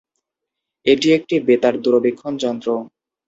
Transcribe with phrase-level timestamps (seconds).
[0.85, 2.69] এটি একটি বেতার দূরবীক্ষণ যন্ত্র।